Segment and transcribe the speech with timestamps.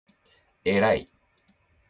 [0.65, 1.07] えらい